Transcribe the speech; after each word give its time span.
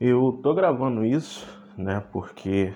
Eu 0.00 0.38
tô 0.44 0.54
gravando 0.54 1.04
isso, 1.04 1.44
né, 1.76 2.00
porque 2.12 2.72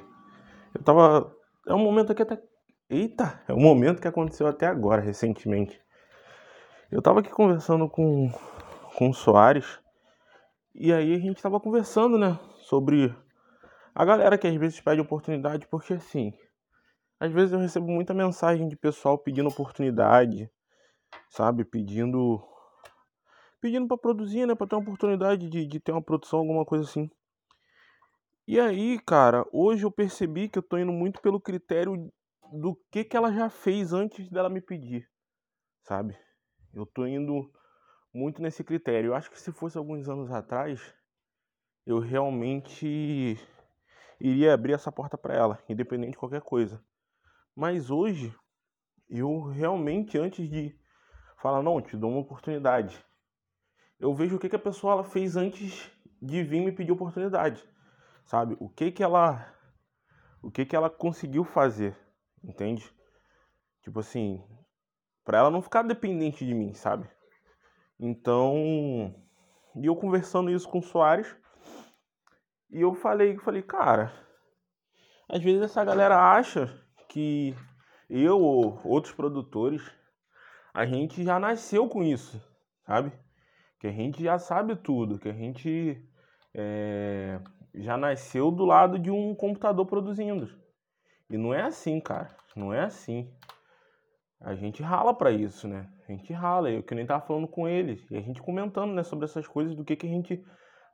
eu 0.74 0.82
tava. 0.82 1.32
É 1.68 1.72
um 1.72 1.78
momento 1.78 2.12
que 2.16 2.22
até. 2.22 2.42
Eita! 2.90 3.40
É 3.46 3.52
um 3.52 3.60
momento 3.60 4.02
que 4.02 4.08
aconteceu 4.08 4.44
até 4.48 4.66
agora, 4.66 5.00
recentemente. 5.00 5.80
Eu 6.90 7.00
tava 7.00 7.20
aqui 7.20 7.30
conversando 7.30 7.88
com, 7.88 8.28
com 8.98 9.08
o 9.08 9.14
Soares, 9.14 9.78
e 10.74 10.92
aí 10.92 11.14
a 11.14 11.18
gente 11.20 11.40
tava 11.40 11.60
conversando, 11.60 12.18
né, 12.18 12.36
sobre 12.56 13.14
a 13.94 14.04
galera 14.04 14.36
que 14.36 14.48
às 14.48 14.56
vezes 14.56 14.80
pede 14.80 15.00
oportunidade, 15.00 15.68
porque 15.68 15.94
assim, 15.94 16.32
às 17.20 17.30
vezes 17.30 17.52
eu 17.52 17.60
recebo 17.60 17.86
muita 17.86 18.12
mensagem 18.12 18.66
de 18.66 18.74
pessoal 18.74 19.16
pedindo 19.16 19.48
oportunidade, 19.48 20.50
sabe, 21.30 21.64
pedindo 21.64 22.42
pedindo 23.62 23.86
para 23.86 23.96
produzir, 23.96 24.44
né? 24.44 24.56
Para 24.56 24.66
ter 24.66 24.74
uma 24.74 24.82
oportunidade 24.82 25.48
de, 25.48 25.64
de 25.64 25.78
ter 25.78 25.92
uma 25.92 26.02
produção, 26.02 26.40
alguma 26.40 26.64
coisa 26.64 26.84
assim. 26.84 27.08
E 28.44 28.58
aí, 28.58 28.98
cara, 28.98 29.46
hoje 29.52 29.84
eu 29.84 29.90
percebi 29.90 30.48
que 30.48 30.58
eu 30.58 30.62
tô 30.62 30.76
indo 30.76 30.90
muito 30.90 31.22
pelo 31.22 31.40
critério 31.40 32.12
do 32.52 32.74
que 32.90 33.04
que 33.04 33.16
ela 33.16 33.32
já 33.32 33.48
fez 33.48 33.92
antes 33.92 34.28
dela 34.28 34.50
me 34.50 34.60
pedir, 34.60 35.08
sabe? 35.84 36.18
Eu 36.74 36.84
tô 36.84 37.06
indo 37.06 37.48
muito 38.12 38.42
nesse 38.42 38.64
critério. 38.64 39.10
Eu 39.10 39.14
acho 39.14 39.30
que 39.30 39.40
se 39.40 39.52
fosse 39.52 39.78
alguns 39.78 40.08
anos 40.08 40.28
atrás, 40.32 40.82
eu 41.86 42.00
realmente 42.00 43.38
iria 44.20 44.54
abrir 44.54 44.72
essa 44.72 44.90
porta 44.90 45.16
para 45.16 45.34
ela, 45.34 45.62
independente 45.68 46.12
de 46.12 46.18
qualquer 46.18 46.42
coisa. 46.42 46.84
Mas 47.54 47.90
hoje, 47.90 48.34
eu 49.08 49.42
realmente, 49.50 50.18
antes 50.18 50.50
de 50.50 50.76
falar, 51.36 51.62
não, 51.62 51.80
te 51.80 51.96
dou 51.96 52.10
uma 52.10 52.20
oportunidade, 52.20 53.04
eu 54.02 54.12
vejo 54.12 54.34
o 54.34 54.38
que, 54.38 54.48
que 54.48 54.56
a 54.56 54.58
pessoa 54.58 54.94
ela 54.94 55.04
fez 55.04 55.36
antes 55.36 55.88
de 56.20 56.42
vir 56.42 56.60
me 56.60 56.72
pedir 56.72 56.90
oportunidade, 56.90 57.64
sabe? 58.24 58.56
O 58.58 58.68
que 58.68 58.90
que 58.90 59.00
ela 59.00 59.48
o 60.42 60.50
que 60.50 60.66
que 60.66 60.74
ela 60.74 60.90
conseguiu 60.90 61.44
fazer, 61.44 61.96
entende? 62.42 62.92
Tipo 63.80 64.00
assim, 64.00 64.44
para 65.24 65.38
ela 65.38 65.52
não 65.52 65.62
ficar 65.62 65.82
dependente 65.82 66.44
de 66.44 66.52
mim, 66.52 66.74
sabe? 66.74 67.08
Então, 67.96 69.14
e 69.76 69.86
eu 69.86 69.94
conversando 69.94 70.50
isso 70.50 70.68
com 70.68 70.80
o 70.80 70.82
Soares, 70.82 71.36
e 72.70 72.80
eu 72.80 72.94
falei, 72.94 73.38
falei, 73.38 73.62
cara, 73.62 74.12
às 75.28 75.40
vezes 75.40 75.62
essa 75.62 75.84
galera 75.84 76.18
acha 76.36 76.76
que 77.08 77.54
eu 78.10 78.40
ou 78.40 78.80
outros 78.84 79.14
produtores, 79.14 79.88
a 80.74 80.84
gente 80.84 81.22
já 81.22 81.38
nasceu 81.38 81.88
com 81.88 82.02
isso, 82.02 82.42
sabe? 82.84 83.21
Que 83.82 83.88
a 83.88 83.90
gente 83.90 84.22
já 84.22 84.38
sabe 84.38 84.76
tudo, 84.76 85.18
que 85.18 85.28
a 85.28 85.32
gente 85.32 86.00
é, 86.54 87.40
já 87.74 87.96
nasceu 87.96 88.48
do 88.48 88.64
lado 88.64 88.96
de 88.96 89.10
um 89.10 89.34
computador 89.34 89.84
produzindo. 89.86 90.48
E 91.28 91.36
não 91.36 91.52
é 91.52 91.62
assim, 91.62 91.98
cara. 91.98 92.30
Não 92.54 92.72
é 92.72 92.82
assim. 92.82 93.28
A 94.40 94.54
gente 94.54 94.84
rala 94.84 95.12
para 95.12 95.32
isso, 95.32 95.66
né? 95.66 95.90
A 96.08 96.12
gente 96.12 96.32
rala. 96.32 96.70
Eu 96.70 96.84
que 96.84 96.94
nem 96.94 97.04
tava 97.04 97.26
falando 97.26 97.48
com 97.48 97.66
eles. 97.66 98.08
E 98.08 98.16
a 98.16 98.20
gente 98.20 98.40
comentando, 98.40 98.92
né, 98.92 99.02
sobre 99.02 99.24
essas 99.24 99.48
coisas, 99.48 99.74
do 99.74 99.84
que, 99.84 99.96
que 99.96 100.06
a 100.06 100.10
gente 100.10 100.40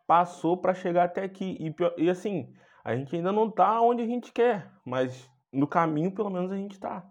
passou 0.07 0.57
para 0.57 0.73
chegar 0.73 1.05
até 1.05 1.25
aqui. 1.25 1.59
E, 1.61 2.05
e 2.05 2.09
assim, 2.09 2.55
a 2.83 2.97
gente 2.97 3.15
ainda 3.15 3.31
não 3.31 3.51
tá 3.51 3.83
onde 3.83 4.03
a 4.03 4.07
gente 4.07 4.33
quer. 4.33 4.73
Mas 4.83 5.31
no 5.53 5.67
caminho, 5.67 6.15
pelo 6.15 6.31
menos, 6.31 6.51
a 6.51 6.57
gente 6.57 6.81
tá. 6.81 7.07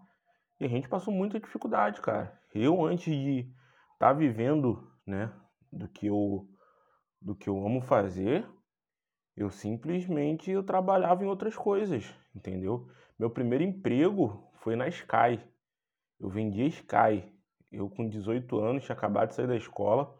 E 0.58 0.64
a 0.64 0.68
gente 0.68 0.88
passou 0.88 1.14
muita 1.14 1.38
dificuldade, 1.38 2.00
cara. 2.00 2.36
Eu, 2.52 2.84
antes 2.84 3.14
de 3.14 3.48
estar 3.92 4.08
tá 4.08 4.12
vivendo, 4.12 4.90
né, 5.06 5.32
do 5.72 5.88
que 5.88 6.06
eu 6.06 6.48
do 7.20 7.34
que 7.34 7.48
eu 7.48 7.66
amo 7.66 7.80
fazer, 7.80 8.48
eu 9.36 9.50
simplesmente 9.50 10.50
eu 10.50 10.62
trabalhava 10.62 11.24
em 11.24 11.26
outras 11.26 11.56
coisas, 11.56 12.04
entendeu? 12.34 12.88
Meu 13.18 13.30
primeiro 13.30 13.64
emprego 13.64 14.48
foi 14.54 14.76
na 14.76 14.86
Sky. 14.88 15.40
Eu 16.20 16.28
vendia 16.28 16.66
Sky. 16.66 17.32
Eu 17.70 17.90
com 17.90 18.08
18 18.08 18.58
anos 18.58 18.84
tinha 18.84 18.96
acabado 18.96 19.28
de 19.28 19.34
sair 19.34 19.48
da 19.48 19.56
escola 19.56 20.16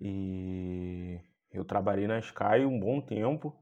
e 0.00 1.20
eu 1.50 1.64
trabalhei 1.64 2.06
na 2.06 2.18
Sky 2.18 2.64
um 2.64 2.78
bom 2.78 3.00
tempo, 3.00 3.56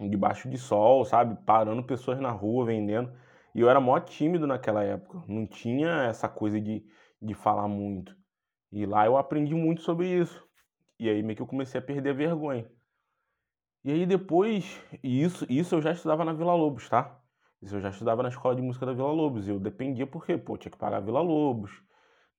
debaixo 0.00 0.48
de 0.48 0.58
sol, 0.58 1.04
sabe, 1.04 1.36
parando 1.44 1.82
pessoas 1.84 2.18
na 2.20 2.30
rua 2.30 2.66
vendendo. 2.66 3.12
E 3.54 3.60
eu 3.60 3.68
era 3.68 3.80
mó 3.80 3.98
tímido 4.00 4.46
naquela 4.46 4.82
época, 4.82 5.22
não 5.28 5.46
tinha 5.46 6.04
essa 6.04 6.28
coisa 6.28 6.60
de, 6.60 6.84
de 7.20 7.34
falar 7.34 7.68
muito. 7.68 8.16
E 8.72 8.86
lá 8.86 9.04
eu 9.04 9.18
aprendi 9.18 9.54
muito 9.54 9.82
sobre 9.82 10.08
isso. 10.08 10.42
E 10.98 11.08
aí 11.08 11.22
meio 11.22 11.36
que 11.36 11.42
eu 11.42 11.46
comecei 11.46 11.78
a 11.78 11.84
perder 11.84 12.10
a 12.10 12.14
vergonha. 12.14 12.70
E 13.84 13.92
aí 13.92 14.06
depois, 14.06 14.80
isso, 15.02 15.44
isso 15.50 15.74
eu 15.74 15.82
já 15.82 15.92
estudava 15.92 16.24
na 16.24 16.32
Vila 16.32 16.54
Lobos, 16.54 16.88
tá? 16.88 17.20
Isso 17.60 17.76
eu 17.76 17.80
já 17.80 17.90
estudava 17.90 18.22
na 18.22 18.28
escola 18.28 18.54
de 18.54 18.62
música 18.62 18.86
da 18.86 18.92
Vila 18.92 19.12
Lobos. 19.12 19.46
Eu 19.46 19.58
dependia 19.60 20.06
porque, 20.06 20.38
pô, 20.38 20.56
tinha 20.56 20.70
que 20.70 20.78
pagar 20.78 20.98
a 20.98 21.00
Vila 21.00 21.20
Lobos, 21.20 21.82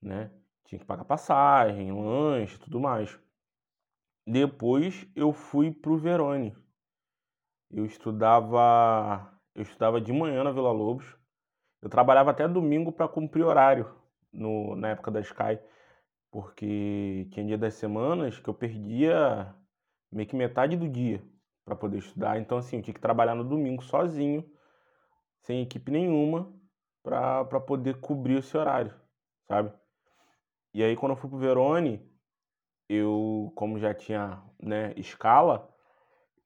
né? 0.02 0.32
Tinha 0.66 0.80
que 0.80 0.86
pagar 0.86 1.06
passagem, 1.06 1.92
lanche, 1.92 2.58
tudo 2.58 2.80
mais. 2.80 3.20
Depois 4.26 5.06
eu 5.16 5.34
fui 5.34 5.72
pro 5.72 5.98
Verone. 5.98 6.56
Eu 7.70 7.86
estudava, 7.86 9.30
eu 9.54 9.64
estudava 9.64 10.00
de 10.00 10.14
manhã 10.14 10.44
na 10.44 10.52
Vila 10.52 10.72
Lobos. 10.72 11.06
Eu 11.82 11.90
trabalhava 11.90 12.32
até 12.32 12.48
domingo 12.48 12.92
para 12.92 13.08
cumprir 13.08 13.44
horário 13.44 13.94
no, 14.32 14.76
na 14.76 14.90
época 14.90 15.12
da 15.12 15.20
Sky 15.20 15.60
porque 16.34 17.28
tinha 17.30 17.46
dia 17.46 17.58
das 17.60 17.76
semanas 17.76 18.40
que 18.40 18.50
eu 18.50 18.56
perdia 18.56 19.54
meio 20.12 20.28
que 20.28 20.36
metade 20.36 20.76
do 20.76 20.90
dia 20.90 21.24
para 21.64 21.76
poder 21.76 22.00
estudar. 22.00 22.40
Então, 22.40 22.58
assim, 22.58 22.78
eu 22.78 22.82
tinha 22.82 22.94
que 22.94 23.00
trabalhar 23.00 23.36
no 23.36 23.44
domingo 23.44 23.84
sozinho, 23.84 24.44
sem 25.44 25.62
equipe 25.62 25.92
nenhuma, 25.92 26.52
para 27.04 27.60
poder 27.60 28.00
cobrir 28.00 28.40
esse 28.40 28.58
horário, 28.58 28.92
sabe? 29.48 29.72
E 30.74 30.84
aí, 30.84 30.96
quando 30.96 31.12
eu 31.12 31.16
fui 31.16 31.30
pro 31.30 31.38
Verone, 31.38 32.02
eu, 32.90 33.54
como 33.56 33.78
já 33.78 33.94
tinha 33.94 34.42
né, 34.60 34.92
escala, 34.98 35.72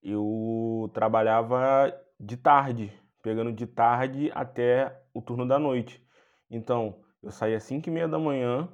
eu 0.03 0.91
trabalhava 0.93 1.97
de 2.19 2.35
tarde, 2.35 2.91
pegando 3.23 3.53
de 3.53 3.65
tarde 3.65 4.29
até 4.35 5.01
o 5.13 5.21
turno 5.21 5.47
da 5.47 5.57
noite. 5.57 6.05
Então, 6.51 7.01
eu 7.23 7.31
saía 7.31 7.55
às 7.55 7.63
5 7.63 7.87
e 7.87 7.91
meia 7.91 8.07
da 8.07 8.19
manhã, 8.19 8.67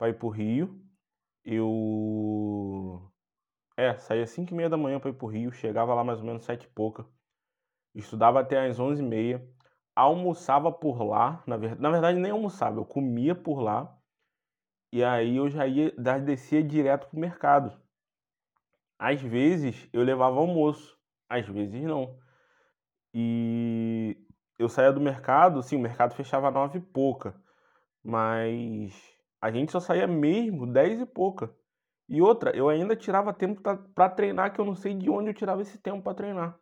para 0.00 0.08
ir 0.08 0.14
pro 0.14 0.30
Rio. 0.30 0.82
Eu. 1.44 3.12
É, 3.76 3.96
saía 3.98 4.24
às 4.24 4.30
5 4.30 4.52
e 4.52 4.56
meia 4.56 4.70
da 4.70 4.76
manhã 4.78 4.98
para 4.98 5.10
ir 5.10 5.14
pro 5.14 5.26
Rio, 5.28 5.52
chegava 5.52 5.94
lá 5.94 6.02
mais 6.02 6.20
ou 6.20 6.24
menos 6.24 6.42
sete 6.44 6.64
e 6.64 6.70
pouca. 6.70 7.06
Estudava 7.94 8.40
até 8.40 8.66
às 8.66 8.80
11 8.80 9.02
e 9.02 9.06
meia. 9.06 9.46
Almoçava 9.94 10.72
por 10.72 11.02
lá, 11.02 11.42
na 11.46 11.56
verdade, 11.58 11.82
na 11.82 11.90
verdade 11.90 12.18
nem 12.18 12.30
almoçava, 12.30 12.78
eu 12.78 12.86
comia 12.86 13.34
por 13.34 13.60
lá. 13.60 13.94
E 14.92 15.04
aí 15.04 15.36
eu 15.36 15.50
já 15.50 15.66
ia, 15.66 15.92
descia 16.24 16.62
direto 16.62 17.08
pro 17.08 17.18
mercado. 17.18 17.78
Às 18.98 19.20
vezes 19.20 19.88
eu 19.92 20.02
levava 20.02 20.38
almoço, 20.38 20.98
às 21.28 21.46
vezes 21.46 21.82
não. 21.82 22.18
E 23.12 24.16
eu 24.58 24.68
saía 24.68 24.92
do 24.92 25.00
mercado, 25.00 25.62
sim, 25.62 25.76
o 25.76 25.80
mercado 25.80 26.14
fechava 26.14 26.50
nove 26.50 26.78
e 26.78 26.82
pouca. 26.82 27.34
Mas 28.02 29.09
a 29.40 29.50
gente 29.50 29.72
só 29.72 29.80
saía 29.80 30.06
mesmo 30.06 30.70
10 30.70 31.00
e 31.00 31.06
pouca. 31.06 31.54
E 32.08 32.20
outra, 32.20 32.54
eu 32.56 32.68
ainda 32.68 32.96
tirava 32.96 33.32
tempo 33.32 33.62
para 33.94 34.10
treinar, 34.10 34.52
que 34.52 34.60
eu 34.60 34.64
não 34.64 34.74
sei 34.74 34.94
de 34.94 35.08
onde 35.08 35.30
eu 35.30 35.34
tirava 35.34 35.62
esse 35.62 35.78
tempo 35.78 36.02
para 36.02 36.14
treinar. 36.14 36.60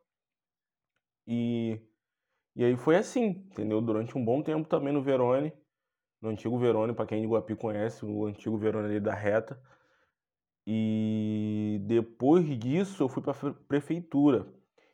E, 1.26 1.80
e 2.54 2.64
aí 2.64 2.76
foi 2.76 2.96
assim, 2.96 3.46
entendeu? 3.50 3.80
Durante 3.80 4.16
um 4.16 4.24
bom 4.24 4.42
tempo 4.42 4.68
também 4.68 4.92
no 4.92 5.02
Verone, 5.02 5.52
no 6.20 6.28
antigo 6.28 6.58
Verone, 6.58 6.92
para 6.92 7.06
quem 7.06 7.22
de 7.22 7.26
Guapi 7.26 7.56
conhece, 7.56 8.04
o 8.04 8.26
antigo 8.26 8.58
Verone 8.58 8.88
ali 8.88 9.00
da 9.00 9.14
reta. 9.14 9.60
E 10.66 11.80
depois 11.86 12.46
disso 12.58 13.02
eu 13.02 13.08
fui 13.08 13.22
para 13.22 13.34
prefeitura. 13.66 14.46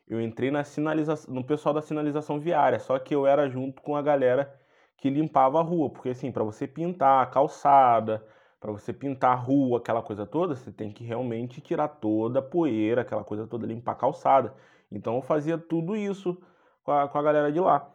Eu 0.07 0.21
entrei 0.21 0.51
na 0.51 0.63
sinalização, 0.63 1.33
no 1.33 1.43
pessoal 1.43 1.73
da 1.73 1.81
sinalização 1.81 2.39
viária, 2.39 2.79
só 2.79 2.97
que 2.97 3.13
eu 3.13 3.27
era 3.27 3.49
junto 3.49 3.81
com 3.81 3.95
a 3.95 4.01
galera 4.01 4.57
que 4.97 5.09
limpava 5.09 5.59
a 5.59 5.63
rua, 5.63 5.89
porque 5.89 6.09
assim, 6.09 6.31
para 6.31 6.43
você 6.43 6.67
pintar 6.67 7.23
a 7.23 7.25
calçada, 7.25 8.25
para 8.59 8.71
você 8.71 8.91
pintar 8.91 9.31
a 9.31 9.35
rua, 9.35 9.77
aquela 9.77 10.01
coisa 10.01 10.25
toda, 10.25 10.55
você 10.55 10.71
tem 10.71 10.91
que 10.91 11.03
realmente 11.03 11.61
tirar 11.61 11.87
toda 11.87 12.39
a 12.39 12.41
poeira, 12.41 13.01
aquela 13.01 13.23
coisa 13.23 13.45
toda, 13.45 13.67
limpar 13.67 13.91
a 13.91 13.95
calçada. 13.95 14.53
Então 14.91 15.15
eu 15.15 15.21
fazia 15.21 15.57
tudo 15.57 15.95
isso 15.95 16.41
com 16.83 16.91
a, 16.91 17.07
com 17.07 17.17
a 17.17 17.21
galera 17.21 17.51
de 17.51 17.59
lá. 17.59 17.91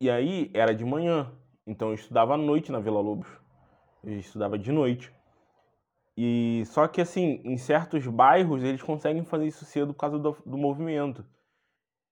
E 0.00 0.08
aí 0.10 0.50
era 0.54 0.74
de 0.74 0.84
manhã, 0.84 1.32
então 1.66 1.88
eu 1.88 1.94
estudava 1.94 2.34
à 2.34 2.36
noite 2.36 2.70
na 2.70 2.78
Vila 2.78 3.00
Lobos. 3.00 3.28
Eu 4.04 4.18
estudava 4.18 4.58
de 4.58 4.70
noite. 4.70 5.12
E 6.16 6.64
só 6.66 6.86
que 6.86 7.00
assim, 7.00 7.40
em 7.44 7.56
certos 7.56 8.06
bairros 8.06 8.62
eles 8.62 8.82
conseguem 8.82 9.24
fazer 9.24 9.46
isso 9.46 9.64
cedo 9.64 9.92
por 9.92 10.00
causa 10.00 10.18
do, 10.18 10.36
do 10.44 10.58
movimento. 10.58 11.24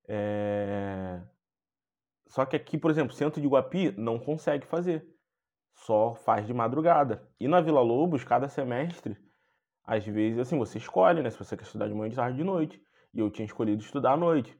É... 0.08 1.20
Só 2.36 2.44
que 2.44 2.54
aqui, 2.54 2.76
por 2.76 2.90
exemplo, 2.90 3.14
centro 3.14 3.40
de 3.40 3.48
Guapi 3.48 3.94
não 3.96 4.18
consegue 4.18 4.66
fazer. 4.66 5.08
Só 5.72 6.14
faz 6.16 6.46
de 6.46 6.52
madrugada. 6.52 7.26
E 7.40 7.48
na 7.48 7.62
Vila 7.62 7.80
Lobos, 7.80 8.24
cada 8.24 8.46
semestre, 8.46 9.16
às 9.82 10.04
vezes, 10.04 10.38
assim, 10.38 10.58
você 10.58 10.76
escolhe, 10.76 11.22
né? 11.22 11.30
Se 11.30 11.38
você 11.38 11.56
quer 11.56 11.62
estudar 11.62 11.88
de 11.88 11.94
manhã, 11.94 12.10
de 12.10 12.16
tarde, 12.16 12.36
de 12.36 12.44
noite. 12.44 12.78
E 13.14 13.20
eu 13.20 13.30
tinha 13.30 13.46
escolhido 13.46 13.82
estudar 13.82 14.12
à 14.12 14.16
noite. 14.18 14.54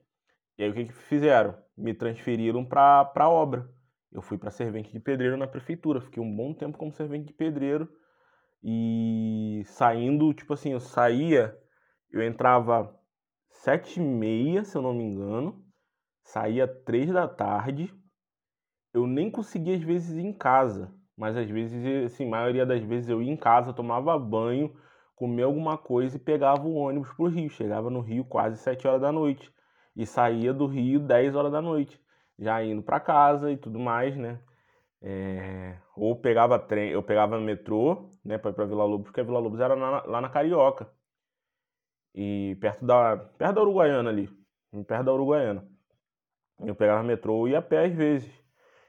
E 0.57 0.63
aí 0.65 0.71
o 0.71 0.73
que, 0.73 0.87
que 0.87 0.93
fizeram? 0.95 1.55
Me 1.77 1.93
transferiram 1.93 2.65
para 2.65 3.13
a 3.15 3.29
obra. 3.29 3.69
Eu 4.11 4.23
fui 4.23 4.39
para 4.39 4.51
servente 4.51 4.91
de 4.91 4.99
pedreiro 4.99 5.37
na 5.37 5.47
prefeitura. 5.47 6.01
Fiquei 6.01 6.23
um 6.23 6.35
bom 6.35 6.55
tempo 6.55 6.79
como 6.79 6.95
servente 6.95 7.27
de 7.27 7.35
pedreiro. 7.35 7.87
E 8.65 9.65
saindo, 9.67 10.33
tipo 10.33 10.55
assim, 10.55 10.73
eu 10.73 10.81
saía, 10.81 11.55
eu 12.11 12.23
entrava 12.23 12.99
sete 13.51 14.01
e 14.01 14.03
meia, 14.03 14.65
se 14.65 14.79
eu 14.79 14.81
não 14.81 14.95
me 14.95 15.05
engano. 15.05 15.66
Saía 16.27 16.67
três 16.67 17.09
da 17.13 17.29
tarde. 17.29 17.95
Eu 18.93 19.07
nem 19.07 19.31
conseguia, 19.31 19.77
às 19.77 19.83
vezes, 19.83 20.17
ir 20.17 20.27
em 20.27 20.33
casa. 20.33 20.93
Mas 21.17 21.37
às 21.37 21.49
vezes, 21.49 22.05
assim, 22.05 22.27
a 22.27 22.31
maioria 22.31 22.67
das 22.67 22.83
vezes 22.83 23.09
eu 23.09 23.23
ia 23.23 23.31
em 23.33 23.37
casa, 23.37 23.73
tomava 23.73 24.19
banho, 24.19 24.77
comia 25.15 25.45
alguma 25.45 25.79
coisa 25.79 26.17
e 26.17 26.21
pegava 26.21 26.63
o 26.67 26.75
ônibus 26.75 27.13
pro 27.15 27.27
Rio. 27.29 27.49
Chegava 27.49 27.91
no 27.91 28.01
Rio 28.01 28.25
quase 28.25 28.59
sete 28.59 28.89
horas 28.89 29.01
da 29.01 29.13
noite. 29.13 29.53
E 29.95 30.05
saía 30.05 30.53
do 30.53 30.67
Rio 30.67 30.99
dez 30.99 31.35
horas 31.37 31.53
da 31.53 31.63
noite. 31.63 32.01
Já 32.39 32.63
indo 32.63 32.83
para 32.83 32.99
casa 33.01 33.51
e 33.53 33.57
tudo 33.57 33.79
mais, 33.79 34.17
né? 34.17 34.41
É... 35.01 35.79
Ou 35.97 36.17
pegava 36.17 36.59
trem, 36.59 36.91
eu 36.91 37.03
pegava 37.05 37.39
metrô, 37.41 38.11
né, 38.25 38.37
para 38.39 38.51
ir 38.51 38.55
pra 38.55 38.65
Vila 38.67 38.85
Lobos, 38.85 39.07
porque 39.07 39.21
a 39.21 39.25
Vila 39.25 39.39
Lobos 39.39 39.61
era 39.61 39.77
na, 39.77 40.03
lá 40.05 40.21
na 40.21 40.29
Carioca. 40.29 40.91
E 42.15 42.57
perto 42.61 42.85
da, 42.85 43.17
perto 43.17 43.55
da 43.55 43.63
Uruguaiana 43.63 44.11
ali, 44.11 44.29
perto 44.87 45.05
da 45.05 45.13
Uruguaiana. 45.15 45.76
Eu 46.61 46.75
pegava 46.75 47.03
metrô 47.03 47.47
e 47.47 47.53
ia 47.53 47.59
a 47.59 47.63
pé 47.63 47.87
às 47.87 47.93
vezes. 47.95 48.31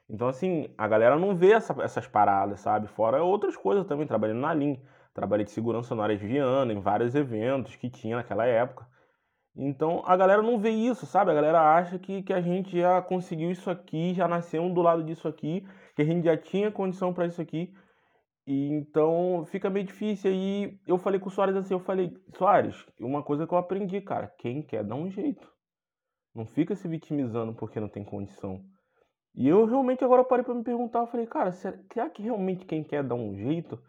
Então, 0.09 0.27
assim, 0.27 0.73
a 0.77 0.87
galera 0.87 1.17
não 1.17 1.35
vê 1.35 1.51
essa, 1.51 1.75
essas 1.83 2.07
paradas, 2.07 2.61
sabe? 2.61 2.87
Fora 2.87 3.23
outras 3.23 3.57
coisas 3.57 3.85
também, 3.85 4.07
trabalhando 4.07 4.39
na 4.39 4.53
linha. 4.53 4.81
Trabalhei 5.13 5.45
de 5.45 5.51
segurança 5.51 5.93
no 5.95 6.01
Áreas 6.01 6.21
Viana, 6.21 6.71
em 6.71 6.79
vários 6.79 7.15
eventos 7.15 7.75
que 7.75 7.89
tinha 7.89 8.15
naquela 8.15 8.45
época. 8.45 8.87
Então, 9.55 10.03
a 10.05 10.15
galera 10.15 10.41
não 10.41 10.59
vê 10.59 10.69
isso, 10.69 11.05
sabe? 11.07 11.31
A 11.31 11.33
galera 11.33 11.75
acha 11.75 11.97
que, 11.97 12.21
que 12.21 12.31
a 12.31 12.39
gente 12.39 12.79
já 12.79 13.01
conseguiu 13.01 13.49
isso 13.51 13.69
aqui, 13.71 14.13
já 14.13 14.27
nasceu 14.27 14.69
do 14.69 14.81
lado 14.81 15.03
disso 15.03 15.27
aqui, 15.27 15.67
que 15.95 16.01
a 16.03 16.05
gente 16.05 16.25
já 16.25 16.37
tinha 16.37 16.71
condição 16.71 17.11
para 17.13 17.25
isso 17.25 17.41
aqui. 17.41 17.73
E 18.45 18.69
então 18.69 19.45
fica 19.47 19.69
meio 19.69 19.85
difícil. 19.85 20.31
Aí 20.31 20.79
eu 20.87 20.97
falei 20.97 21.19
com 21.19 21.27
o 21.27 21.31
Soares 21.31 21.55
assim, 21.55 21.73
eu 21.73 21.79
falei, 21.79 22.15
Soares, 22.37 22.85
uma 22.99 23.23
coisa 23.23 23.47
que 23.47 23.53
eu 23.53 23.57
aprendi, 23.57 23.99
cara, 23.99 24.27
quem 24.37 24.61
quer 24.61 24.83
dá 24.83 24.95
um 24.95 25.09
jeito. 25.09 25.51
Não 26.37 26.45
fica 26.45 26.75
se 26.75 26.87
vitimizando 26.87 27.51
porque 27.51 27.79
não 27.79 27.89
tem 27.89 28.03
condição. 28.03 28.63
E 29.33 29.47
eu 29.47 29.65
realmente 29.65 30.03
agora 30.03 30.23
parei 30.23 30.45
para 30.45 30.53
me 30.53 30.63
perguntar, 30.63 30.99
eu 30.99 31.07
falei, 31.07 31.25
cara, 31.25 31.51
será 31.51 32.09
que 32.11 32.21
realmente 32.21 32.63
quem 32.63 32.83
quer 32.83 33.03
dar 33.03 33.15
um 33.15 33.35
jeito? 33.35 33.81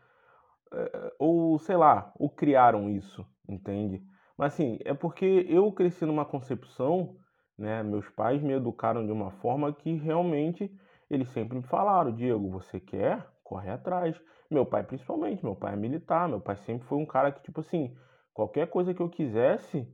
É, 0.72 1.12
ou, 1.18 1.58
sei 1.58 1.76
lá, 1.76 2.10
ou 2.18 2.30
criaram 2.30 2.88
isso, 2.88 3.22
entende? 3.46 4.02
Mas 4.38 4.54
assim, 4.54 4.78
é 4.86 4.94
porque 4.94 5.44
eu 5.46 5.70
cresci 5.72 6.06
numa 6.06 6.24
concepção, 6.24 7.18
né? 7.58 7.82
Meus 7.82 8.08
pais 8.08 8.42
me 8.42 8.54
educaram 8.54 9.04
de 9.04 9.12
uma 9.12 9.30
forma 9.30 9.70
que 9.70 9.92
realmente 9.92 10.74
eles 11.10 11.28
sempre 11.28 11.58
me 11.58 11.64
falaram, 11.64 12.14
Diego, 12.14 12.48
você 12.48 12.80
quer? 12.80 13.28
Corre 13.44 13.68
atrás. 13.68 14.18
Meu 14.50 14.64
pai 14.64 14.84
principalmente, 14.84 15.44
meu 15.44 15.54
pai 15.54 15.74
é 15.74 15.76
militar, 15.76 16.26
meu 16.26 16.40
pai 16.40 16.56
sempre 16.56 16.88
foi 16.88 16.96
um 16.96 17.04
cara 17.04 17.30
que, 17.30 17.42
tipo 17.42 17.60
assim, 17.60 17.94
qualquer 18.32 18.70
coisa 18.70 18.94
que 18.94 19.02
eu 19.02 19.10
quisesse, 19.10 19.86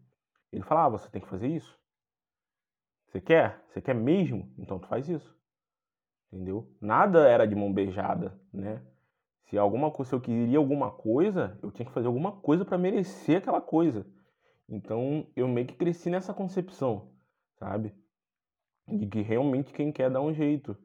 ele 0.52 0.62
falava, 0.62 0.98
você 0.98 1.10
tem 1.10 1.20
que 1.20 1.28
fazer 1.28 1.48
isso. 1.48 1.82
Você 3.14 3.20
quer? 3.20 3.64
Você 3.68 3.80
quer 3.80 3.94
mesmo? 3.94 4.52
Então 4.58 4.78
tu 4.78 4.86
faz 4.88 5.08
isso 5.08 5.34
entendeu? 6.34 6.68
Nada 6.80 7.28
era 7.28 7.46
de 7.46 7.54
mão 7.54 7.72
beijada, 7.72 8.38
né? 8.52 8.82
Se 9.44 9.56
alguma 9.56 9.92
se 10.04 10.12
eu 10.12 10.20
queria 10.20 10.58
alguma 10.58 10.90
coisa, 10.90 11.58
eu 11.62 11.70
tinha 11.70 11.86
que 11.86 11.92
fazer 11.92 12.08
alguma 12.08 12.32
coisa 12.32 12.64
para 12.64 12.76
merecer 12.76 13.38
aquela 13.38 13.60
coisa. 13.60 14.04
Então, 14.68 15.26
eu 15.36 15.46
meio 15.46 15.66
que 15.66 15.74
cresci 15.74 16.10
nessa 16.10 16.34
concepção, 16.34 17.12
sabe? 17.58 17.94
De 18.88 19.06
que 19.06 19.20
realmente 19.20 19.72
quem 19.72 19.92
quer 19.92 20.10
dá 20.10 20.20
um 20.20 20.32
jeito. 20.32 20.76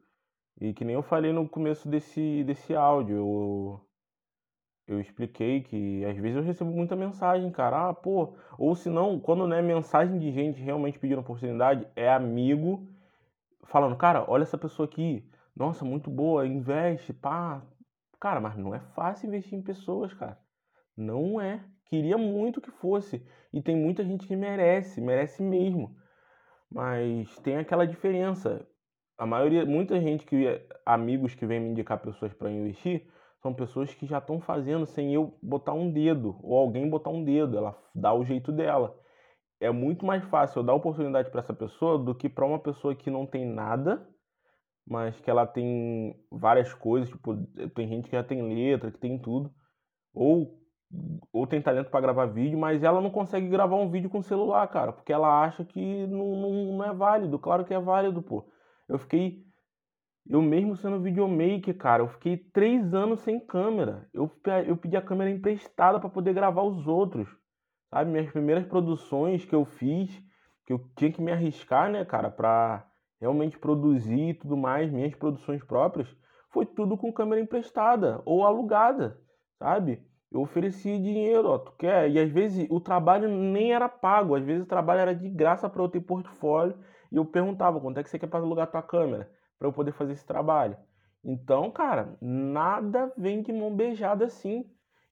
E 0.60 0.72
que 0.74 0.84
nem 0.84 0.94
eu 0.94 1.02
falei 1.02 1.32
no 1.32 1.48
começo 1.48 1.88
desse, 1.88 2.44
desse 2.44 2.74
áudio, 2.74 3.16
eu, 3.16 3.89
eu 4.90 5.00
expliquei 5.00 5.62
que 5.62 6.04
às 6.04 6.16
vezes 6.16 6.36
eu 6.36 6.42
recebo 6.42 6.70
muita 6.70 6.96
mensagem, 6.96 7.50
cara, 7.50 7.90
ah, 7.90 7.94
pô, 7.94 8.34
ou 8.58 8.74
se 8.74 8.90
não, 8.90 9.20
quando 9.20 9.46
não 9.46 9.56
é 9.56 9.62
mensagem 9.62 10.18
de 10.18 10.32
gente 10.32 10.60
realmente 10.60 10.98
pedindo 10.98 11.20
oportunidade, 11.20 11.86
é 11.94 12.12
amigo 12.12 12.88
falando, 13.64 13.96
cara, 13.96 14.24
olha 14.28 14.42
essa 14.42 14.58
pessoa 14.58 14.86
aqui, 14.86 15.24
nossa, 15.54 15.84
muito 15.84 16.10
boa, 16.10 16.46
investe, 16.46 17.12
pá. 17.12 17.62
Cara, 18.18 18.40
mas 18.40 18.56
não 18.56 18.74
é 18.74 18.80
fácil 18.80 19.28
investir 19.28 19.58
em 19.58 19.62
pessoas, 19.62 20.12
cara. 20.12 20.38
Não 20.96 21.40
é. 21.40 21.64
Queria 21.86 22.18
muito 22.18 22.60
que 22.60 22.70
fosse. 22.70 23.24
E 23.52 23.62
tem 23.62 23.76
muita 23.76 24.04
gente 24.04 24.26
que 24.26 24.36
merece, 24.36 25.00
merece 25.00 25.42
mesmo. 25.42 25.96
Mas 26.70 27.38
tem 27.40 27.56
aquela 27.56 27.86
diferença. 27.86 28.66
A 29.16 29.26
maioria, 29.26 29.64
muita 29.64 30.00
gente 30.00 30.24
que 30.24 30.46
amigos 30.84 31.34
que 31.34 31.46
vêm 31.46 31.60
me 31.60 31.70
indicar 31.70 31.98
pessoas 31.98 32.32
para 32.32 32.50
investir, 32.50 33.06
são 33.40 33.54
pessoas 33.54 33.94
que 33.94 34.06
já 34.06 34.18
estão 34.18 34.40
fazendo 34.40 34.86
sem 34.86 35.14
eu 35.14 35.38
botar 35.42 35.72
um 35.72 35.90
dedo 35.90 36.38
ou 36.42 36.58
alguém 36.58 36.88
botar 36.88 37.10
um 37.10 37.24
dedo, 37.24 37.56
ela 37.56 37.76
dá 37.94 38.12
o 38.12 38.24
jeito 38.24 38.52
dela. 38.52 38.98
É 39.60 39.70
muito 39.70 40.06
mais 40.06 40.24
fácil 40.24 40.60
eu 40.60 40.64
dar 40.64 40.74
oportunidade 40.74 41.30
para 41.30 41.40
essa 41.40 41.54
pessoa 41.54 41.98
do 41.98 42.14
que 42.14 42.28
para 42.28 42.46
uma 42.46 42.58
pessoa 42.58 42.94
que 42.94 43.10
não 43.10 43.26
tem 43.26 43.46
nada 43.46 44.08
mas 44.90 45.20
que 45.20 45.30
ela 45.30 45.46
tem 45.46 46.16
várias 46.30 46.74
coisas, 46.74 47.08
tipo, 47.08 47.36
tem 47.76 47.86
gente 47.86 48.08
que 48.08 48.16
já 48.16 48.24
tem 48.24 48.42
letra, 48.42 48.90
que 48.90 48.98
tem 48.98 49.18
tudo, 49.18 49.54
ou 50.12 50.58
ou 51.32 51.46
tem 51.46 51.62
talento 51.62 51.88
para 51.88 52.00
gravar 52.00 52.26
vídeo, 52.26 52.58
mas 52.58 52.82
ela 52.82 53.00
não 53.00 53.10
consegue 53.10 53.48
gravar 53.48 53.76
um 53.76 53.88
vídeo 53.88 54.10
com 54.10 54.20
celular, 54.22 54.66
cara, 54.66 54.92
porque 54.92 55.12
ela 55.12 55.44
acha 55.44 55.64
que 55.64 56.06
não, 56.08 56.34
não, 56.34 56.76
não 56.78 56.84
é 56.84 56.92
válido. 56.92 57.38
Claro 57.38 57.64
que 57.64 57.72
é 57.72 57.78
válido, 57.78 58.20
pô. 58.20 58.50
Eu 58.88 58.98
fiquei, 58.98 59.44
eu 60.28 60.42
mesmo 60.42 60.76
sendo 60.76 61.00
videomaker, 61.00 61.76
cara, 61.76 62.02
eu 62.02 62.08
fiquei 62.08 62.36
três 62.36 62.92
anos 62.94 63.20
sem 63.20 63.40
câmera. 63.40 64.08
Eu, 64.12 64.30
eu 64.66 64.76
pedi 64.76 64.96
a 64.96 65.02
câmera 65.02 65.30
emprestada 65.30 65.98
para 65.98 66.10
poder 66.10 66.34
gravar 66.34 66.62
os 66.62 66.86
outros, 66.86 67.28
sabe? 67.90 68.10
Minhas 68.10 68.30
primeiras 68.30 68.66
produções 68.66 69.44
que 69.44 69.54
eu 69.54 69.64
fiz, 69.64 70.10
que 70.66 70.72
eu 70.72 70.78
tinha 70.96 71.12
que 71.12 71.22
me 71.22 71.32
arriscar, 71.32 71.90
né, 71.90 72.04
cara, 72.04 72.30
pra 72.30 72.86
realmente 73.20 73.58
produzir 73.58 74.30
e 74.30 74.34
tudo 74.34 74.56
mais, 74.56 74.90
minhas 74.90 75.14
produções 75.14 75.62
próprias, 75.64 76.08
foi 76.50 76.64
tudo 76.64 76.96
com 76.96 77.12
câmera 77.12 77.40
emprestada 77.40 78.22
ou 78.24 78.44
alugada, 78.44 79.20
sabe? 79.58 80.02
Eu 80.32 80.40
oferecia 80.42 80.98
dinheiro, 80.98 81.48
ó, 81.48 81.58
tu 81.58 81.72
quer? 81.72 82.08
E 82.08 82.18
às 82.18 82.30
vezes 82.30 82.66
o 82.70 82.80
trabalho 82.80 83.28
nem 83.28 83.72
era 83.72 83.88
pago, 83.88 84.36
às 84.36 84.44
vezes 84.44 84.62
o 84.62 84.68
trabalho 84.68 85.00
era 85.00 85.14
de 85.14 85.28
graça 85.28 85.68
para 85.68 85.82
eu 85.82 85.88
ter 85.88 86.00
portfólio 86.00 86.78
e 87.10 87.16
eu 87.16 87.24
perguntava 87.24 87.80
quanto 87.80 87.98
é 87.98 88.02
que 88.02 88.08
você 88.08 88.18
quer 88.18 88.28
para 88.28 88.38
alugar 88.38 88.70
tua 88.70 88.82
câmera 88.82 89.28
para 89.60 89.68
eu 89.68 89.72
poder 89.74 89.92
fazer 89.92 90.14
esse 90.14 90.24
trabalho. 90.26 90.74
Então, 91.22 91.70
cara, 91.70 92.16
nada 92.18 93.12
vem 93.16 93.42
de 93.42 93.52
mão 93.52 93.76
beijada 93.76 94.24
assim, 94.24 94.64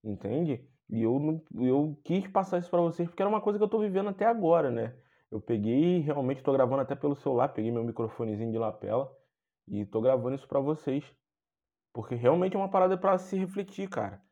entende? 0.02 0.66
E 0.88 1.02
eu, 1.02 1.44
eu 1.54 2.00
quis 2.02 2.26
passar 2.26 2.58
isso 2.58 2.70
para 2.70 2.80
vocês 2.80 3.06
porque 3.06 3.22
era 3.22 3.28
uma 3.28 3.42
coisa 3.42 3.58
que 3.58 3.64
eu 3.64 3.68
tô 3.68 3.78
vivendo 3.78 4.08
até 4.08 4.24
agora, 4.24 4.70
né? 4.70 4.96
Eu 5.30 5.38
peguei, 5.38 6.00
realmente 6.00 6.38
estou 6.38 6.54
gravando 6.54 6.80
até 6.80 6.94
pelo 6.94 7.14
celular, 7.14 7.48
peguei 7.48 7.70
meu 7.70 7.84
microfonezinho 7.84 8.50
de 8.50 8.56
lapela 8.56 9.14
e 9.68 9.82
estou 9.82 10.00
gravando 10.00 10.34
isso 10.34 10.48
para 10.48 10.60
vocês. 10.60 11.04
Porque 11.92 12.14
realmente 12.14 12.56
é 12.56 12.58
uma 12.58 12.70
parada 12.70 12.96
para 12.96 13.18
se 13.18 13.36
refletir, 13.36 13.90
cara. 13.90 14.22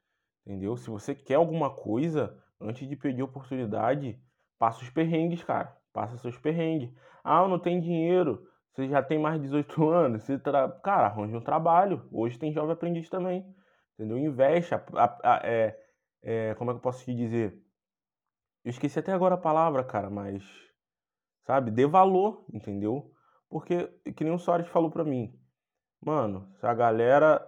Entendeu? 0.47 0.79
Se 0.79 0.89
você 0.89 1.15
quer 1.15 1.35
alguma 1.35 1.69
coisa, 1.69 2.43
antes 2.59 2.89
de 2.89 2.97
pedir 2.97 3.23
oportunidade, 3.23 4.19
passa 4.59 4.83
os 4.83 4.89
perrengues, 4.89 5.45
cara. 5.45 5.77
Passa 5.93 6.17
seus 6.17 6.39
perrengues. 6.39 6.91
Ah, 7.23 7.47
não 7.47 7.59
tem 7.59 7.81
dinheiro. 7.81 8.47
Você 8.77 8.89
já 8.89 9.03
tem 9.03 9.19
mais 9.19 9.41
de 9.41 9.47
18 9.47 9.83
anos. 9.89 10.23
Você 10.23 10.39
tra... 10.39 10.69
Cara, 10.69 11.07
arranje 11.07 11.35
um 11.35 11.41
trabalho. 11.41 12.07
Hoje 12.13 12.39
tem 12.39 12.53
jovem 12.53 12.73
aprendiz 12.73 13.09
também. 13.09 13.45
Entendeu? 13.95 14.19
Investe. 14.19 14.75
A, 14.75 14.85
a, 14.95 15.19
a, 15.25 15.41
é, 15.45 15.81
é, 16.23 16.55
como 16.57 16.71
é 16.71 16.75
que 16.75 16.79
eu 16.79 16.83
posso 16.83 17.03
te 17.05 17.15
dizer? 17.15 17.59
Eu 18.63 18.71
esqueci 18.71 18.99
até 18.99 19.13
agora 19.13 19.37
a 19.37 19.39
palavra, 19.39 19.83
cara, 19.83 20.11
mas 20.11 20.45
sabe? 21.47 21.71
Dê 21.71 21.87
valor, 21.87 22.45
entendeu? 22.53 23.11
Porque, 23.49 23.87
que 24.15 24.25
nem 24.25 24.35
o 24.35 24.39
Soares 24.39 24.67
falou 24.69 24.91
pra 24.91 25.05
mim, 25.05 25.33
mano, 26.01 26.49
se 26.59 26.67
a 26.67 26.75
galera 26.75 27.41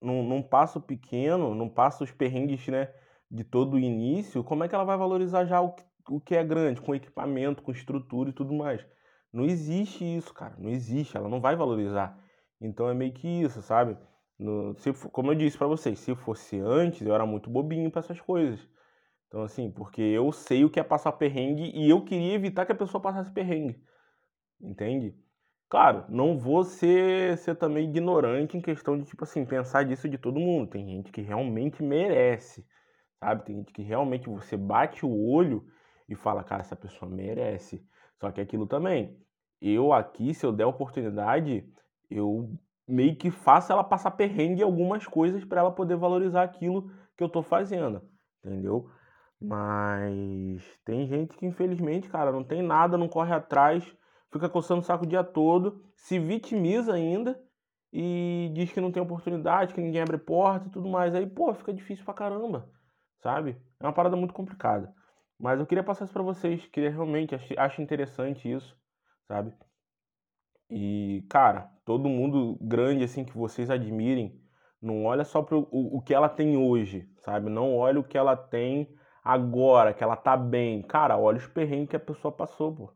não, 0.00 0.22
não 0.22 0.42
passa 0.42 0.78
o 0.78 0.82
pequeno, 0.82 1.54
não 1.54 1.68
passa 1.68 2.04
os 2.04 2.12
perrengues, 2.12 2.68
né, 2.68 2.92
de 3.30 3.44
todo 3.44 3.74
o 3.74 3.78
início, 3.78 4.44
como 4.44 4.62
é 4.62 4.68
que 4.68 4.74
ela 4.74 4.84
vai 4.84 4.96
valorizar 4.98 5.46
já 5.46 5.60
o 5.60 5.72
que, 5.72 5.84
o 6.10 6.20
que 6.20 6.36
é 6.36 6.44
grande, 6.44 6.82
com 6.82 6.94
equipamento, 6.94 7.62
com 7.62 7.72
estrutura 7.72 8.30
e 8.30 8.34
tudo 8.34 8.52
mais? 8.52 8.86
Não 9.32 9.44
existe 9.44 10.04
isso, 10.04 10.32
cara, 10.32 10.56
não 10.58 10.70
existe, 10.70 11.16
ela 11.16 11.28
não 11.28 11.40
vai 11.40 11.54
valorizar. 11.56 12.18
Então 12.60 12.88
é 12.88 12.94
meio 12.94 13.12
que 13.12 13.28
isso, 13.28 13.62
sabe? 13.62 13.96
No, 14.38 14.74
se, 14.78 14.92
como 15.10 15.32
eu 15.32 15.34
disse 15.34 15.58
para 15.58 15.66
vocês, 15.66 15.98
se 15.98 16.14
fosse 16.14 16.58
antes, 16.60 17.02
eu 17.06 17.14
era 17.14 17.26
muito 17.26 17.50
bobinho 17.50 17.90
para 17.90 18.00
essas 18.00 18.20
coisas. 18.20 18.66
Então, 19.26 19.42
assim, 19.42 19.70
porque 19.70 20.00
eu 20.00 20.32
sei 20.32 20.64
o 20.64 20.70
que 20.70 20.80
é 20.80 20.84
passar 20.84 21.12
perrengue 21.12 21.70
e 21.74 21.88
eu 21.88 22.02
queria 22.04 22.34
evitar 22.34 22.64
que 22.64 22.72
a 22.72 22.74
pessoa 22.74 23.00
passasse 23.00 23.30
perrengue. 23.30 23.78
Entende? 24.60 25.14
Claro, 25.68 26.06
não 26.08 26.38
vou 26.38 26.64
ser, 26.64 27.36
ser 27.36 27.54
também 27.56 27.88
ignorante 27.90 28.56
em 28.56 28.60
questão 28.60 28.98
de, 28.98 29.04
tipo 29.04 29.24
assim, 29.24 29.44
pensar 29.44 29.84
disso 29.84 30.08
de 30.08 30.16
todo 30.16 30.40
mundo. 30.40 30.70
Tem 30.70 30.86
gente 30.86 31.12
que 31.12 31.20
realmente 31.20 31.82
merece, 31.82 32.66
sabe? 33.20 33.44
Tem 33.44 33.56
gente 33.56 33.72
que 33.72 33.82
realmente 33.82 34.28
você 34.30 34.56
bate 34.56 35.04
o 35.04 35.30
olho 35.30 35.66
e 36.08 36.14
fala, 36.14 36.42
cara, 36.42 36.62
essa 36.62 36.76
pessoa 36.76 37.10
merece. 37.10 37.84
Só 38.20 38.30
que 38.30 38.40
aquilo 38.40 38.66
também, 38.66 39.16
eu 39.60 39.92
aqui, 39.92 40.32
se 40.32 40.44
eu 40.44 40.52
der 40.52 40.66
oportunidade, 40.66 41.68
eu 42.10 42.50
meio 42.86 43.14
que 43.16 43.30
faço 43.30 43.70
ela 43.70 43.84
passar 43.84 44.12
perrengue 44.12 44.62
em 44.62 44.64
algumas 44.64 45.06
coisas 45.06 45.44
para 45.44 45.60
ela 45.60 45.70
poder 45.70 45.96
valorizar 45.96 46.42
aquilo 46.42 46.90
que 47.16 47.22
eu 47.22 47.28
tô 47.28 47.42
fazendo, 47.42 48.02
entendeu? 48.42 48.90
Mas 49.40 50.62
tem 50.84 51.06
gente 51.06 51.36
que 51.36 51.46
infelizmente, 51.46 52.08
cara, 52.08 52.32
não 52.32 52.42
tem 52.42 52.62
nada, 52.62 52.96
não 52.96 53.08
corre 53.08 53.32
atrás, 53.32 53.84
fica 54.32 54.48
coçando 54.48 54.80
o 54.80 54.84
saco 54.84 55.04
o 55.04 55.08
dia 55.08 55.22
todo, 55.22 55.84
se 55.94 56.18
vitimiza 56.18 56.94
ainda 56.94 57.40
e 57.92 58.50
diz 58.54 58.72
que 58.72 58.80
não 58.80 58.90
tem 58.90 59.02
oportunidade, 59.02 59.74
que 59.74 59.80
ninguém 59.80 60.02
abre 60.02 60.18
porta 60.18 60.66
e 60.66 60.70
tudo 60.70 60.88
mais. 60.88 61.14
Aí, 61.14 61.26
pô, 61.26 61.52
fica 61.54 61.72
difícil 61.72 62.04
pra 62.04 62.14
caramba, 62.14 62.68
sabe? 63.18 63.56
É 63.78 63.86
uma 63.86 63.92
parada 63.92 64.16
muito 64.16 64.34
complicada. 64.34 64.92
Mas 65.38 65.60
eu 65.60 65.66
queria 65.66 65.84
passar 65.84 66.04
isso 66.04 66.12
pra 66.12 66.22
vocês, 66.22 66.66
queria 66.66 66.90
realmente, 66.90 67.34
acho, 67.56 67.80
interessante 67.80 68.50
isso, 68.50 68.76
sabe? 69.26 69.52
E, 70.70 71.24
cara, 71.30 71.70
todo 71.84 72.08
mundo 72.08 72.58
grande 72.60 73.04
assim 73.04 73.24
que 73.24 73.36
vocês 73.36 73.70
admirem, 73.70 74.42
não 74.80 75.04
olha 75.04 75.24
só 75.24 75.40
o, 75.40 75.98
o 75.98 76.02
que 76.02 76.12
ela 76.14 76.28
tem 76.28 76.56
hoje, 76.56 77.08
sabe? 77.18 77.48
Não 77.50 77.76
olha 77.76 78.00
o 78.00 78.04
que 78.04 78.18
ela 78.18 78.36
tem 78.36 78.94
agora, 79.22 79.94
que 79.94 80.02
ela 80.02 80.16
tá 80.16 80.36
bem. 80.36 80.82
Cara, 80.82 81.16
olha 81.16 81.38
os 81.38 81.46
perrengues 81.46 81.90
que 81.90 81.96
a 81.96 82.00
pessoa 82.00 82.32
passou, 82.32 82.74
pô. 82.74 82.94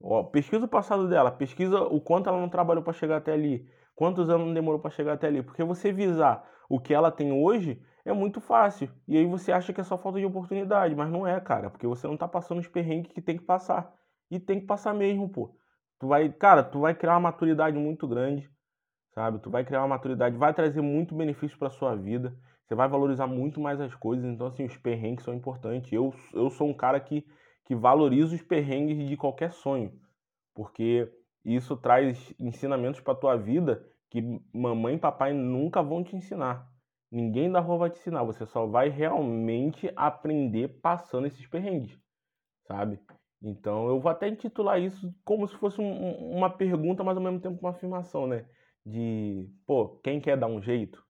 Ó, 0.00 0.24
pesquisa 0.24 0.66
o 0.66 0.68
passado 0.68 1.08
dela, 1.08 1.30
pesquisa 1.32 1.80
o 1.82 2.00
quanto 2.00 2.28
ela 2.28 2.40
não 2.40 2.48
trabalhou 2.48 2.82
para 2.84 2.92
chegar 2.92 3.16
até 3.18 3.32
ali, 3.32 3.66
quantos 3.94 4.28
anos 4.28 4.52
demorou 4.54 4.80
para 4.80 4.90
chegar 4.90 5.14
até 5.14 5.26
ali. 5.28 5.42
Porque 5.42 5.64
você 5.64 5.92
visar 5.92 6.48
o 6.68 6.80
que 6.80 6.92
ela 6.94 7.10
tem 7.10 7.32
hoje 7.32 7.82
é 8.04 8.12
muito 8.12 8.40
fácil. 8.40 8.90
E 9.08 9.16
aí 9.16 9.26
você 9.26 9.50
acha 9.50 9.72
que 9.72 9.80
é 9.80 9.84
só 9.84 9.96
falta 9.96 10.18
de 10.18 10.26
oportunidade, 10.26 10.94
mas 10.94 11.10
não 11.10 11.26
é, 11.26 11.40
cara, 11.40 11.70
porque 11.70 11.86
você 11.86 12.06
não 12.06 12.16
tá 12.16 12.28
passando 12.28 12.58
os 12.58 12.68
perrengues 12.68 13.12
que 13.12 13.22
tem 13.22 13.36
que 13.36 13.44
passar. 13.44 13.92
E 14.30 14.38
tem 14.38 14.60
que 14.60 14.66
passar 14.66 14.94
mesmo, 14.94 15.28
pô. 15.28 15.56
Tu 15.98 16.06
vai, 16.08 16.28
cara, 16.30 16.62
tu 16.62 16.80
vai 16.80 16.94
criar 16.94 17.14
uma 17.14 17.20
maturidade 17.20 17.78
muito 17.78 18.06
grande, 18.06 18.50
sabe? 19.14 19.38
Tu 19.38 19.50
vai 19.50 19.64
criar 19.64 19.80
uma 19.80 19.88
maturidade, 19.88 20.36
vai 20.36 20.52
trazer 20.52 20.80
muito 20.80 21.14
benefício 21.14 21.58
para 21.58 21.70
sua 21.70 21.94
vida. 21.94 22.36
Você 22.66 22.74
vai 22.74 22.88
valorizar 22.88 23.26
muito 23.26 23.60
mais 23.60 23.80
as 23.80 23.94
coisas. 23.94 24.24
Então, 24.24 24.46
assim, 24.46 24.64
os 24.64 24.76
perrengues 24.76 25.24
são 25.24 25.34
importantes. 25.34 25.92
Eu, 25.92 26.14
eu 26.32 26.50
sou 26.50 26.68
um 26.68 26.74
cara 26.74 26.98
que, 27.00 27.24
que 27.64 27.74
valoriza 27.74 28.34
os 28.34 28.42
perrengues 28.42 29.08
de 29.08 29.16
qualquer 29.16 29.52
sonho, 29.52 29.92
porque 30.54 31.10
isso 31.44 31.76
traz 31.76 32.34
ensinamentos 32.38 33.00
para 33.00 33.14
tua 33.14 33.36
vida 33.36 33.84
que 34.10 34.22
mamãe 34.52 34.94
e 34.94 34.98
papai 34.98 35.32
nunca 35.32 35.82
vão 35.82 36.02
te 36.02 36.16
ensinar. 36.16 36.73
Ninguém 37.14 37.48
da 37.48 37.60
rua 37.60 37.78
vai 37.78 37.90
te 37.90 38.00
ensinar. 38.00 38.24
Você 38.24 38.44
só 38.44 38.66
vai 38.66 38.88
realmente 38.88 39.88
aprender 39.94 40.80
passando 40.80 41.28
esses 41.28 41.46
perrengues, 41.46 41.96
sabe? 42.66 42.98
Então 43.40 43.86
eu 43.86 44.00
vou 44.00 44.10
até 44.10 44.26
intitular 44.26 44.80
isso 44.82 45.14
como 45.24 45.46
se 45.46 45.56
fosse 45.58 45.80
um, 45.80 46.32
uma 46.36 46.50
pergunta, 46.50 47.04
mas 47.04 47.16
ao 47.16 47.22
mesmo 47.22 47.38
tempo 47.40 47.60
uma 47.60 47.70
afirmação, 47.70 48.26
né? 48.26 48.44
De, 48.84 49.48
pô, 49.64 50.00
quem 50.02 50.20
quer 50.20 50.36
dar 50.36 50.48
um 50.48 50.60
jeito? 50.60 51.00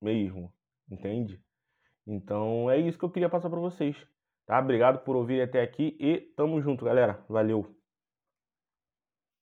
Mesmo, 0.00 0.50
entende? 0.90 1.38
Então 2.06 2.70
é 2.70 2.78
isso 2.78 2.98
que 2.98 3.04
eu 3.04 3.10
queria 3.10 3.28
passar 3.28 3.50
para 3.50 3.60
vocês, 3.60 3.94
tá? 4.46 4.58
Obrigado 4.58 5.04
por 5.04 5.14
ouvir 5.14 5.42
até 5.42 5.60
aqui 5.60 5.94
e 6.00 6.22
tamo 6.36 6.62
junto, 6.62 6.86
galera. 6.86 7.22
Valeu! 7.28 7.83